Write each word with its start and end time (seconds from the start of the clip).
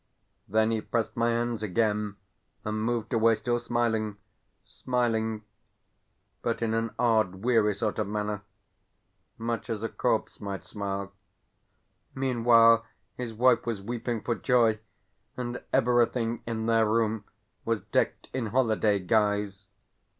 Then 0.47 0.71
he 0.71 0.81
pressed 0.81 1.15
my 1.15 1.29
hands 1.29 1.61
again, 1.61 2.15
and 2.65 2.81
moved 2.83 3.13
away 3.13 3.35
still 3.35 3.59
smiling, 3.59 4.17
smiling, 4.65 5.43
but 6.41 6.63
in 6.63 6.73
an 6.73 6.89
odd, 6.97 7.43
weary 7.43 7.75
sort 7.75 7.99
of 7.99 8.07
manner, 8.07 8.41
much 9.37 9.69
as 9.69 9.83
a 9.83 9.89
corpse 9.89 10.41
might 10.41 10.63
smile. 10.63 11.13
Meanwhile 12.15 12.83
his 13.15 13.31
wife 13.35 13.63
was 13.67 13.79
weeping 13.83 14.21
for 14.23 14.33
joy, 14.33 14.79
and 15.37 15.61
everything 15.71 16.41
in 16.47 16.65
their 16.65 16.87
room 16.89 17.23
was 17.63 17.81
decked 17.81 18.27
in 18.33 18.47
holiday 18.47 18.97
guise. 18.97 19.67